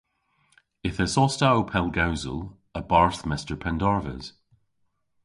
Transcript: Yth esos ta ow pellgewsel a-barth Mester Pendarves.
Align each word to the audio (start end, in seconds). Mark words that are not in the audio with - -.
Yth 0.87 1.03
esos 1.05 1.33
ta 1.39 1.47
ow 1.57 1.65
pellgewsel 1.71 2.39
a-barth 2.79 3.23
Mester 3.29 3.55
Pendarves. 3.63 4.25